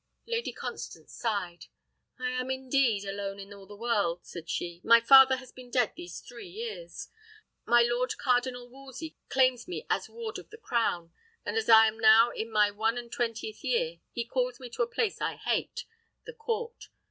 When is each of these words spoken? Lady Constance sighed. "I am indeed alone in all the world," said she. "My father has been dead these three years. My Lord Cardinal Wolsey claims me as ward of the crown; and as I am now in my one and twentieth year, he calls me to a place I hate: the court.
Lady 0.25 0.51
Constance 0.51 1.13
sighed. 1.13 1.67
"I 2.17 2.31
am 2.31 2.49
indeed 2.49 3.05
alone 3.05 3.37
in 3.39 3.53
all 3.53 3.67
the 3.67 3.75
world," 3.75 4.25
said 4.25 4.49
she. 4.49 4.81
"My 4.83 4.99
father 4.99 5.35
has 5.35 5.51
been 5.51 5.69
dead 5.69 5.93
these 5.95 6.21
three 6.21 6.47
years. 6.47 7.09
My 7.67 7.83
Lord 7.83 8.17
Cardinal 8.17 8.67
Wolsey 8.67 9.15
claims 9.29 9.67
me 9.67 9.85
as 9.91 10.09
ward 10.09 10.39
of 10.39 10.49
the 10.49 10.57
crown; 10.57 11.13
and 11.45 11.55
as 11.55 11.69
I 11.69 11.85
am 11.87 11.99
now 11.99 12.31
in 12.31 12.49
my 12.51 12.71
one 12.71 12.97
and 12.97 13.11
twentieth 13.11 13.63
year, 13.63 13.99
he 14.11 14.25
calls 14.25 14.59
me 14.59 14.71
to 14.71 14.81
a 14.81 14.87
place 14.87 15.21
I 15.21 15.35
hate: 15.35 15.85
the 16.25 16.33
court. 16.33 16.85